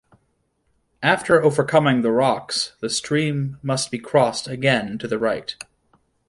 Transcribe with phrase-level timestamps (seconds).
[1.03, 5.55] After overcoming the rocks, the stream must be crossed again to the right.